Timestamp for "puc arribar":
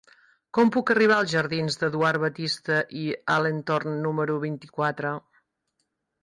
0.75-1.17